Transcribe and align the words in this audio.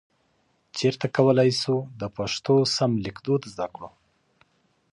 چیرته 0.77 1.07
کولای 1.17 1.51
شو 1.61 1.75
د 1.99 2.03
پښتو 2.17 2.55
سم 2.75 2.91
لیکدود 3.05 3.41
زده 3.53 3.67
کړو؟ 3.73 3.89